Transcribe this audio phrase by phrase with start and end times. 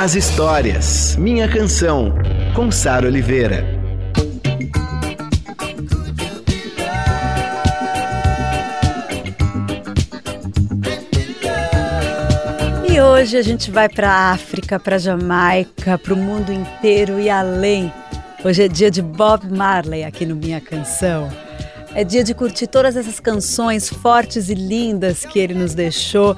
[0.00, 1.14] as histórias.
[1.16, 2.14] Minha Canção,
[2.56, 3.66] com Sara Oliveira.
[12.90, 17.92] E hoje a gente vai para África, para Jamaica, para o mundo inteiro e além.
[18.42, 21.28] Hoje é dia de Bob Marley aqui no Minha Canção.
[21.94, 26.34] É dia de curtir todas essas canções fortes e lindas que ele nos deixou.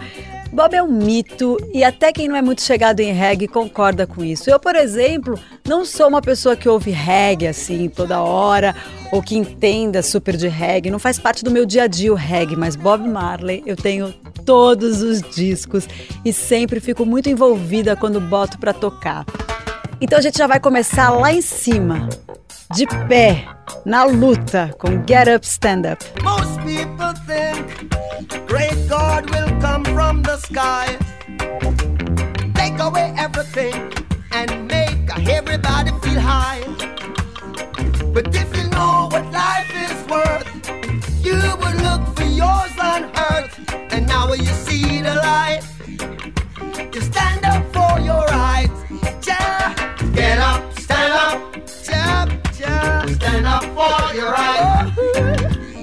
[0.52, 4.23] Bob é um mito e até quem não é muito chegado em reggae concorda com
[4.23, 4.51] isso.
[4.51, 8.77] Eu, por exemplo, não sou uma pessoa que ouve reggae assim toda hora
[9.10, 10.90] ou que entenda super de reggae.
[10.90, 14.12] Não faz parte do meu dia a dia o reggae, mas Bob Marley eu tenho
[14.45, 15.88] todos os discos
[16.23, 19.24] e sempre fico muito envolvida quando boto para tocar.
[20.02, 22.10] Então a gente já vai começar lá em cima,
[22.74, 23.46] de pé,
[23.87, 26.05] na luta com Get Up Stand Up.
[30.13, 30.87] From the sky,
[32.55, 33.74] take away everything
[34.30, 36.63] and make everybody feel high.
[38.15, 40.49] But if you know what life is worth,
[41.27, 42.73] you would look for yours
[43.30, 43.55] earth.
[43.93, 45.63] And now you see the light,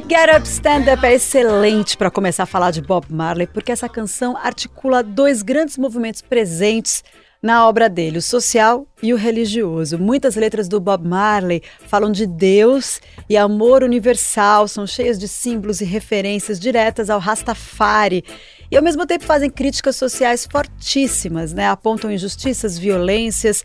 [0.09, 3.88] Get Up Stand Up é excelente para começar a falar de Bob Marley, porque essa
[3.88, 7.03] canção articula dois grandes movimentos presentes
[7.41, 9.97] na obra dele, o social e o religioso.
[9.97, 15.79] Muitas letras do Bob Marley falam de Deus e amor universal, são cheias de símbolos
[15.79, 18.25] e referências diretas ao Rastafari.
[18.69, 21.67] E ao mesmo tempo fazem críticas sociais fortíssimas, né?
[21.69, 23.63] apontam injustiças, violências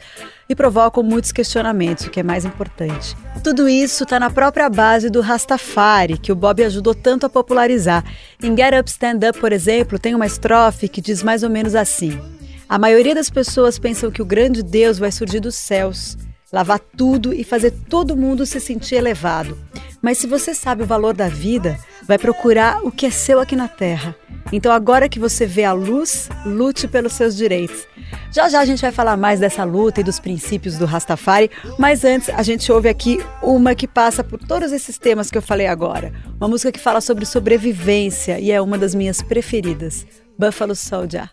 [0.49, 3.17] e provocam muitos questionamentos, o que é mais importante.
[3.43, 8.05] Tudo isso está na própria base do Rastafari, que o Bob ajudou tanto a popularizar.
[8.43, 11.75] Em Get Up Stand Up, por exemplo, tem uma estrofe que diz mais ou menos
[11.75, 12.19] assim.
[12.69, 16.17] A maioria das pessoas pensam que o grande Deus vai surgir dos céus,
[16.53, 19.59] lavar tudo e fazer todo mundo se sentir elevado.
[20.01, 23.55] Mas se você sabe o valor da vida, vai procurar o que é seu aqui
[23.55, 24.15] na Terra.
[24.53, 27.87] Então, agora que você vê a luz, lute pelos seus direitos.
[28.31, 32.05] Já já a gente vai falar mais dessa luta e dos princípios do Rastafari, mas
[32.05, 35.67] antes a gente ouve aqui uma que passa por todos esses temas que eu falei
[35.67, 36.13] agora.
[36.37, 40.07] Uma música que fala sobre sobrevivência e é uma das minhas preferidas,
[40.39, 41.31] Buffalo Soldier.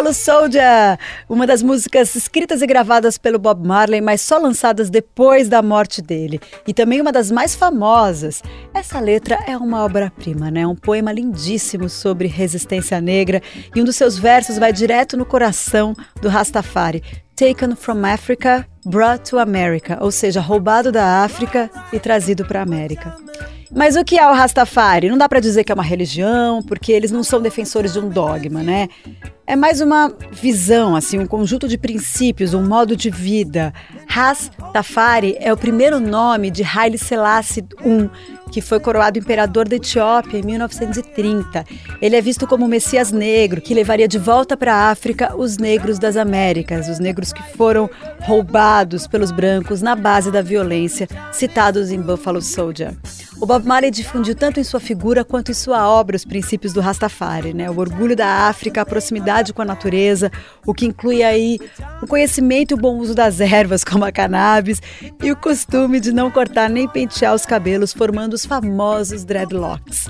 [0.00, 5.46] Buffalo Soldier, uma das músicas escritas e gravadas pelo Bob Marley, mas só lançadas depois
[5.46, 6.40] da morte dele.
[6.66, 8.42] E também uma das mais famosas.
[8.72, 10.66] Essa letra é uma obra-prima, né?
[10.66, 13.42] Um poema lindíssimo sobre resistência negra
[13.74, 17.02] e um dos seus versos vai direto no coração do Rastafari.
[17.36, 22.62] Taken from Africa, brought to America, ou seja, roubado da África e trazido para a
[22.62, 23.14] América.
[23.72, 25.08] Mas o que é o Rastafari?
[25.08, 28.08] Não dá para dizer que é uma religião, porque eles não são defensores de um
[28.08, 28.88] dogma, né?
[29.50, 33.74] É mais uma visão, assim, um conjunto de princípios, um modo de vida.
[34.06, 38.08] Rastafari é o primeiro nome de Haile Selassie I,
[38.52, 41.64] que foi coroado imperador da Etiópia em 1930.
[42.00, 45.58] Ele é visto como o Messias negro, que levaria de volta para a África os
[45.58, 51.90] negros das Américas, os negros que foram roubados pelos brancos na base da violência, citados
[51.90, 52.94] em Buffalo Soldier.
[53.40, 56.80] O Bob Marley difundiu tanto em sua figura quanto em sua obra os princípios do
[56.80, 57.70] Rastafari, né?
[57.70, 60.30] O orgulho da África, a proximidade com a natureza,
[60.66, 61.58] o que inclui aí
[62.02, 64.80] o conhecimento e o bom uso das ervas como a cannabis
[65.22, 70.08] e o costume de não cortar nem pentear os cabelos, formando os famosos dreadlocks.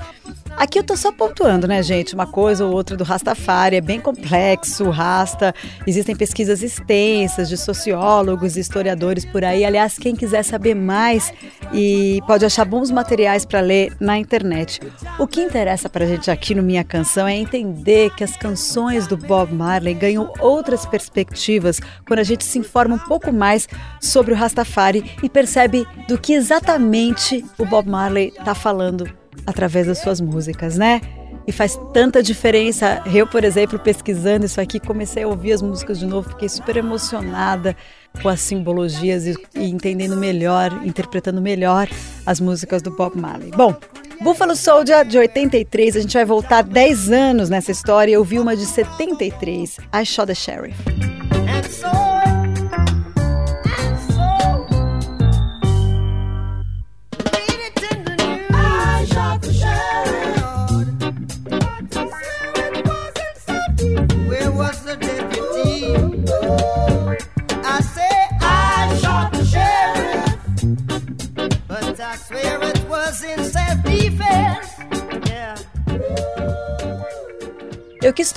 [0.61, 2.13] Aqui eu tô só pontuando, né, gente?
[2.13, 5.55] Uma coisa ou outra do Rastafari, é bem complexo, Rasta.
[5.87, 9.65] Existem pesquisas extensas de sociólogos historiadores por aí.
[9.65, 11.33] Aliás, quem quiser saber mais
[11.73, 14.79] e pode achar bons materiais para ler na internet.
[15.17, 19.17] O que interessa pra gente aqui no Minha Canção é entender que as canções do
[19.17, 23.67] Bob Marley ganham outras perspectivas quando a gente se informa um pouco mais
[23.99, 29.99] sobre o Rastafari e percebe do que exatamente o Bob Marley está falando através das
[29.99, 31.01] suas músicas, né?
[31.47, 33.01] E faz tanta diferença.
[33.13, 36.77] Eu, por exemplo, pesquisando isso aqui, comecei a ouvir as músicas de novo, fiquei super
[36.77, 37.75] emocionada
[38.21, 41.87] com as simbologias e, e entendendo melhor, interpretando melhor
[42.25, 43.51] as músicas do Bob Marley.
[43.51, 43.75] Bom,
[44.21, 48.13] Buffalo Soldier de 83, a gente vai voltar 10 anos nessa história.
[48.13, 51.10] Eu vi uma de 73, I Shot the Sheriff.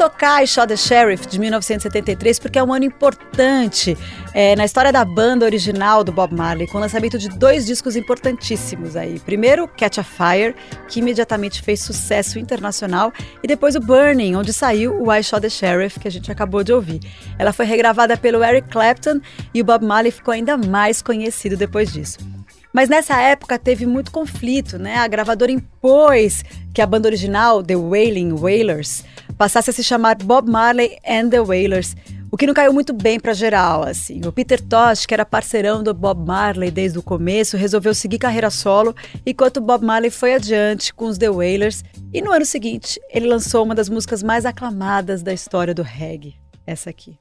[0.05, 3.97] Tocar I Shot the Sheriff de 1973 porque é um ano importante
[4.35, 7.97] é, na história da banda original do Bob Marley, com o lançamento de dois discos
[7.97, 9.19] importantíssimos aí.
[9.19, 10.55] Primeiro, Catch a Fire,
[10.89, 15.49] que imediatamente fez sucesso internacional, e depois o Burning, onde saiu o I Shot the
[15.49, 17.01] Sheriff, que a gente acabou de ouvir.
[17.39, 19.21] Ela foi regravada pelo Eric Clapton
[19.55, 22.34] e o Bob Marley ficou ainda mais conhecido depois disso.
[22.75, 24.97] Mas nessa época teve muito conflito, né?
[24.97, 26.45] A gravadora impôs
[26.75, 29.05] que a banda original, The Wailing Wailers,
[29.39, 31.95] passasse a se chamar Bob Marley and the Wailers,
[32.33, 34.21] o que não caiu muito bem para geral, assim.
[34.27, 38.51] O Peter Tosh, que era parceirão do Bob Marley desde o começo, resolveu seguir carreira
[38.51, 38.93] solo,
[39.25, 43.63] enquanto Bob Marley foi adiante com os The Wailers, e no ano seguinte ele lançou
[43.63, 46.35] uma das músicas mais aclamadas da história do reggae,
[46.67, 47.17] essa aqui.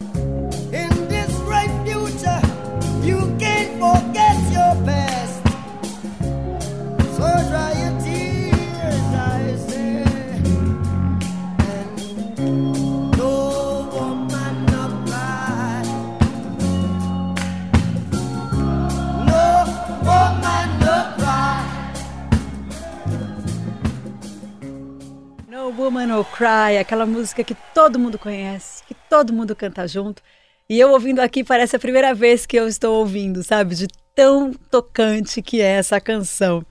[26.43, 30.21] Cry, aquela música que todo mundo conhece, que todo mundo canta junto.
[30.69, 33.75] E eu ouvindo aqui parece a primeira vez que eu estou ouvindo, sabe?
[33.75, 36.61] De tão tocante que é essa canção.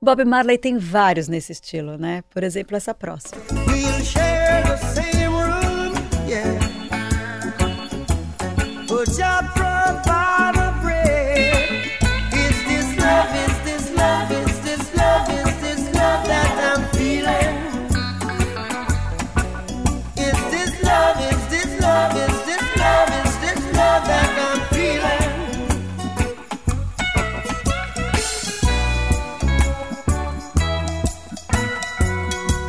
[0.00, 2.22] Bob Marley tem vários nesse estilo, né?
[2.30, 3.42] Por exemplo, essa próxima.
[3.66, 3.98] We'll.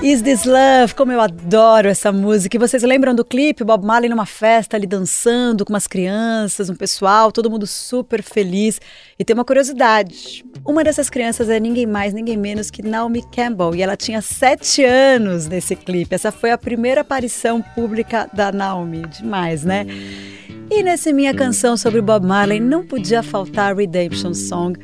[0.01, 0.95] Is This Love?
[0.95, 2.55] Como eu adoro essa música.
[2.55, 3.65] E vocês lembram do clipe?
[3.65, 8.79] Bob Marley numa festa ali dançando com umas crianças, um pessoal, todo mundo super feliz.
[9.19, 13.75] E tem uma curiosidade: uma dessas crianças é ninguém mais, ninguém menos que Naomi Campbell.
[13.75, 16.15] E ela tinha sete anos nesse clipe.
[16.15, 19.01] Essa foi a primeira aparição pública da Naomi.
[19.01, 19.85] Demais, né?
[20.71, 24.79] E nessa minha canção sobre Bob Marley não podia faltar Redemption Song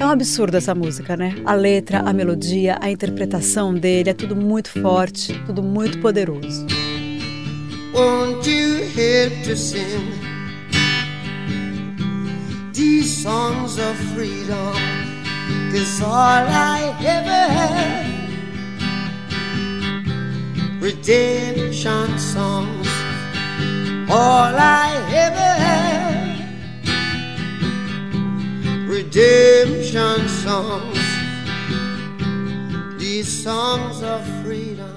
[0.00, 1.34] é um absurdo essa música, né?
[1.44, 6.66] A letra, a melodia, a interpretação dele, é tudo muito forte, tudo muito poderoso.
[7.92, 10.10] Won't you help to sing
[12.72, 14.74] these songs of freedom?
[16.02, 18.06] All I ever had.
[20.80, 22.88] Redemption songs,
[24.08, 25.79] all I ever had.
[29.00, 30.98] Redemption songs,
[32.98, 34.90] these songs of freedom.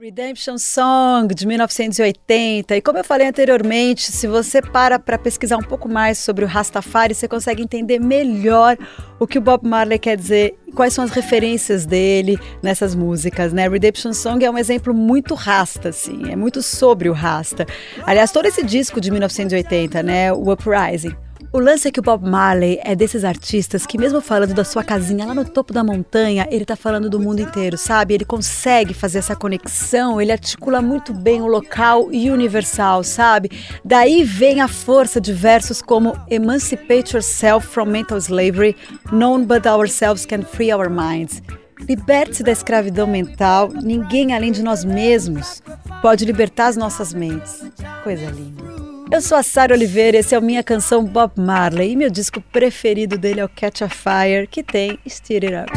[0.00, 2.76] Redemption Song de 1980.
[2.76, 6.48] E como eu falei anteriormente, se você para para pesquisar um pouco mais sobre o
[6.48, 8.76] Rastafari, você consegue entender melhor
[9.20, 13.52] o que o Bob Marley quer dizer e quais são as referências dele nessas músicas,
[13.52, 13.68] né?
[13.68, 17.64] Redemption Song é um exemplo muito rasta, assim, é muito sobre o rasta.
[18.04, 21.14] Aliás, todo esse disco de 1980, né, o Uprising,
[21.52, 24.82] o lance é que o Bob Marley é desses artistas que, mesmo falando da sua
[24.82, 28.14] casinha lá no topo da montanha, ele tá falando do mundo inteiro, sabe?
[28.14, 33.50] Ele consegue fazer essa conexão, ele articula muito bem o local e universal, sabe?
[33.84, 38.74] Daí vem a força de versos como Emancipate yourself from mental slavery,
[39.12, 41.42] none but ourselves can free our minds.
[41.86, 43.68] Liberte-se da escravidão mental.
[43.82, 45.62] Ninguém além de nós mesmos
[46.00, 47.60] pode libertar as nossas mentes.
[48.04, 48.71] Coisa linda.
[49.12, 52.40] Eu sou a Sara Oliveira, esse é o minha canção Bob Marley e meu disco
[52.40, 55.70] preferido dele é o Catch a Fire, que tem Stir It Up.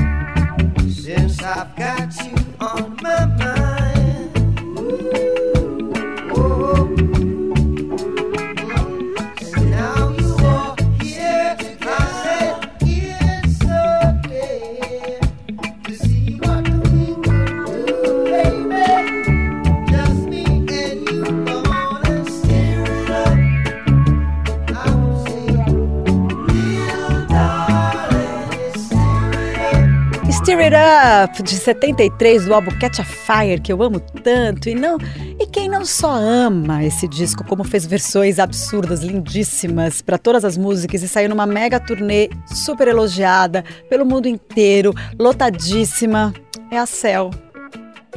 [30.66, 34.68] It Up, de 73, do álbum Catch a Fire, que eu amo tanto.
[34.68, 34.98] E não
[35.40, 40.58] e quem não só ama esse disco, como fez versões absurdas, lindíssimas, para todas as
[40.58, 46.34] músicas e saiu numa mega turnê super elogiada pelo mundo inteiro, lotadíssima,
[46.72, 47.30] é a Cell.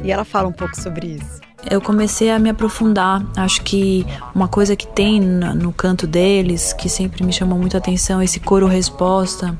[0.03, 1.39] E ela fala um pouco sobre isso.
[1.69, 3.23] Eu comecei a me aprofundar.
[3.37, 4.03] Acho que
[4.33, 8.39] uma coisa que tem no canto deles, que sempre me chamou muito a atenção, esse
[8.39, 9.55] coro resposta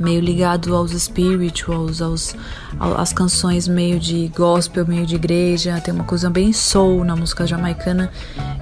[0.00, 2.34] meio ligado aos spirituals, aos,
[2.96, 5.80] às canções meio de gospel, meio de igreja.
[5.80, 8.10] Tem uma coisa bem soul na música jamaicana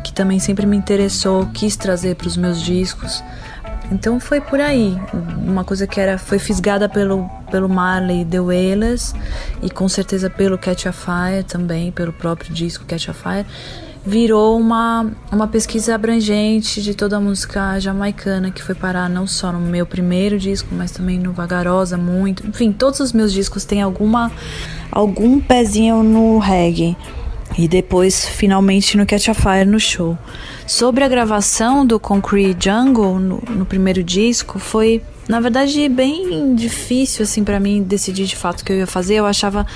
[0.04, 3.23] que também sempre me interessou, quis trazer para os meus discos.
[3.90, 4.95] Então foi por aí,
[5.47, 9.14] uma coisa que era foi fisgada pelo pelo Marley The Wailers
[9.62, 13.47] e com certeza pelo Catch a Fire também, pelo próprio disco Catch a Fire
[14.05, 19.52] virou uma, uma pesquisa abrangente de toda a música jamaicana que foi parar não só
[19.52, 22.47] no meu primeiro disco, mas também no Vagarosa muito.
[22.47, 24.33] Enfim, todos os meus discos têm alguma
[24.90, 26.97] algum pezinho no reggae.
[27.57, 30.17] E depois, finalmente, no Catch a Fire no show.
[30.67, 37.25] Sobre a gravação do Concrete Jungle no, no primeiro disco, foi, na verdade, bem difícil,
[37.25, 39.14] assim, para mim decidir de fato o que eu ia fazer.
[39.14, 39.67] Eu achava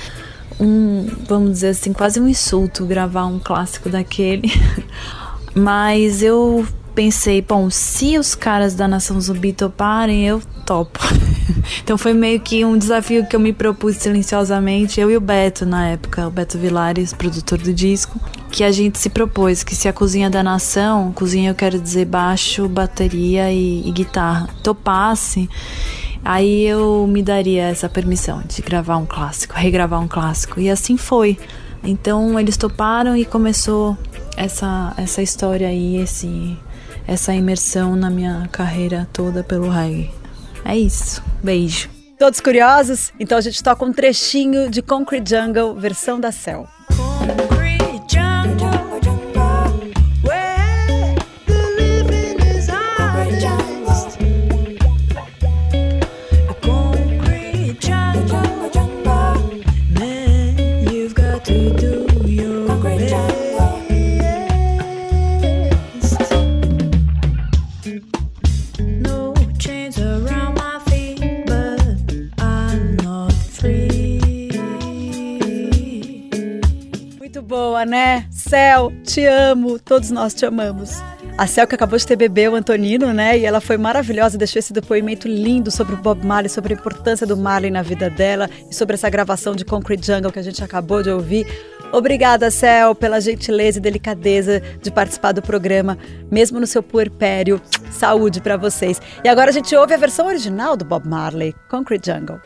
[0.63, 4.51] um, vamos dizer assim, quase um insulto gravar um clássico daquele.
[5.53, 6.65] Mas eu
[6.95, 10.99] pensei, bom, se os caras da Nação Zumbi toparem, eu topo.
[11.83, 15.65] então foi meio que um desafio que eu me propus silenciosamente, eu e o Beto
[15.65, 18.19] na época, o Beto Vilares, produtor do disco,
[18.51, 22.05] que a gente se propôs que se a Cozinha da Nação, cozinha eu quero dizer
[22.05, 25.49] baixo, bateria e, e guitarra, topasse
[26.23, 30.59] Aí eu me daria essa permissão de gravar um clássico, regravar um clássico.
[30.59, 31.37] E assim foi.
[31.83, 33.97] Então eles toparam e começou
[34.37, 36.57] essa, essa história aí, esse,
[37.05, 40.09] essa imersão na minha carreira toda pelo reggae.
[40.63, 41.21] É isso.
[41.43, 41.89] Beijo.
[42.17, 43.11] Todos curiosos?
[43.19, 46.67] Então a gente toca um trechinho de Concrete Jungle, versão da Cell.
[79.43, 81.01] Amo, todos nós te amamos.
[81.37, 83.37] A Cel que acabou de ter bebê, o Antonino, né?
[83.37, 87.25] E ela foi maravilhosa, deixou esse depoimento lindo sobre o Bob Marley, sobre a importância
[87.25, 90.63] do Marley na vida dela e sobre essa gravação de Concrete Jungle que a gente
[90.63, 91.47] acabou de ouvir.
[91.91, 95.97] Obrigada, Cel, pela gentileza e delicadeza de participar do programa,
[96.31, 97.61] mesmo no seu puerpério.
[97.91, 99.01] Saúde para vocês.
[99.23, 102.39] E agora a gente ouve a versão original do Bob Marley, Concrete Jungle.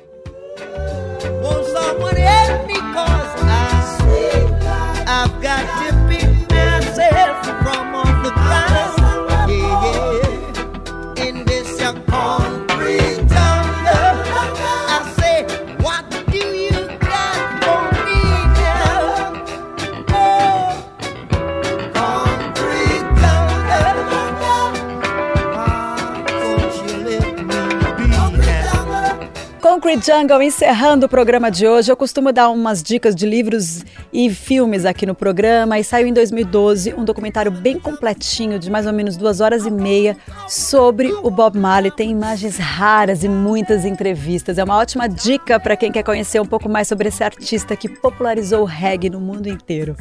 [30.08, 30.42] Jungle.
[30.42, 31.92] Encerrando o programa de hoje.
[31.92, 33.84] Eu costumo dar umas dicas de livros
[34.14, 35.78] e filmes aqui no programa.
[35.78, 39.72] E saiu em 2012 um documentário bem completinho, de mais ou menos duas horas e
[39.72, 40.16] meia,
[40.48, 41.92] sobre o Bob Marley.
[41.92, 44.58] Tem imagens raras e muitas entrevistas.
[44.58, 47.90] É uma ótima dica para quem quer conhecer um pouco mais sobre esse artista que
[47.90, 49.98] popularizou o reggae no mundo inteiro.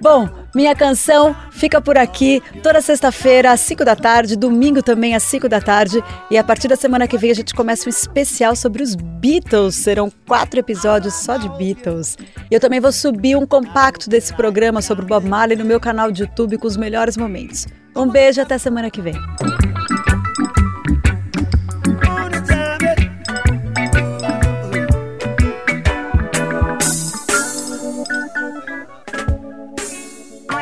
[0.00, 5.22] Bom, minha canção fica por aqui toda sexta-feira às 5 da tarde, domingo também às
[5.22, 6.02] 5 da tarde.
[6.30, 9.74] E a partir da semana que vem a gente começa um especial sobre os Beatles.
[9.74, 12.16] Serão quatro episódios só de Beatles.
[12.50, 15.80] E eu também vou subir um compacto desse programa sobre o Bob Marley no meu
[15.80, 17.66] canal de YouTube com os melhores momentos.
[17.94, 19.14] Um beijo até semana que vem.